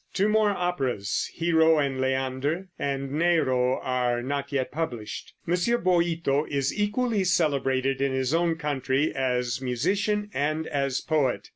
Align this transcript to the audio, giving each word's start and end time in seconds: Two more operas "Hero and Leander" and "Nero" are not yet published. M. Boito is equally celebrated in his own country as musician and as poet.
Two 0.15 0.27
more 0.27 0.49
operas 0.49 1.29
"Hero 1.35 1.77
and 1.77 2.01
Leander" 2.01 2.69
and 2.79 3.11
"Nero" 3.11 3.77
are 3.83 4.23
not 4.23 4.51
yet 4.51 4.71
published. 4.71 5.35
M. 5.47 5.53
Boito 5.53 6.43
is 6.49 6.75
equally 6.75 7.23
celebrated 7.23 8.01
in 8.01 8.11
his 8.11 8.33
own 8.33 8.55
country 8.55 9.13
as 9.13 9.61
musician 9.61 10.31
and 10.33 10.65
as 10.65 11.01
poet. 11.01 11.49